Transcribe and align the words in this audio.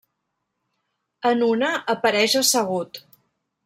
En 1.33 1.45
una 1.51 1.71
apareix 1.97 2.41
assegut. 2.45 3.05